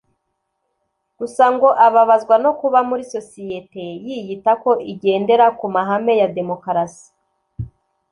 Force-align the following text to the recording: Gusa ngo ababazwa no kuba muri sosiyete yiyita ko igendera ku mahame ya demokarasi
Gusa 1.17 1.43
ngo 1.55 1.69
ababazwa 1.87 2.35
no 2.43 2.51
kuba 2.59 2.79
muri 2.89 3.03
sosiyete 3.13 3.83
yiyita 4.05 4.51
ko 4.63 4.71
igendera 4.91 5.45
ku 5.59 5.65
mahame 5.75 6.13
ya 6.21 6.27
demokarasi 6.37 7.07